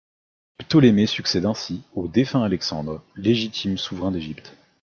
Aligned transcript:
Ptolémée 0.57 1.05
succède 1.05 1.45
ainsi 1.45 1.83
au 1.93 2.07
défunt 2.07 2.41
Alexandre, 2.41 3.03
légitime 3.17 3.77
souverain 3.77 4.09
d'Égypte. 4.09 4.57